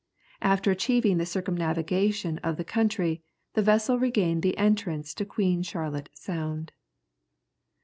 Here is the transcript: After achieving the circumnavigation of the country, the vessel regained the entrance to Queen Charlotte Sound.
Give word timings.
After 0.41 0.71
achieving 0.71 1.19
the 1.19 1.27
circumnavigation 1.27 2.39
of 2.39 2.57
the 2.57 2.63
country, 2.63 3.21
the 3.53 3.61
vessel 3.61 3.99
regained 3.99 4.41
the 4.41 4.57
entrance 4.57 5.13
to 5.13 5.25
Queen 5.25 5.61
Charlotte 5.61 6.09
Sound. 6.11 6.71